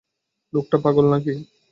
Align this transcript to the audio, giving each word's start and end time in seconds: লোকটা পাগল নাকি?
লোকটা 0.53 0.77
পাগল 0.83 1.05
নাকি? 1.13 1.33